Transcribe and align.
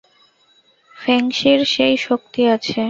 ফেংশির 0.97 1.59
সেই 1.73 1.95
শক্তি 1.97 2.41
আছে? 2.55 2.79